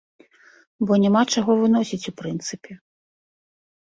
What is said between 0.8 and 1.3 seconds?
Бо няма